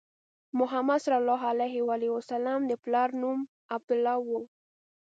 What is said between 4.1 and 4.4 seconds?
و.